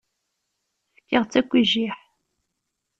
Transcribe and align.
Fkiɣ-tt 0.97 1.39
akk 1.39 1.51
i 1.59 1.63
jjiḥ. 1.71 1.97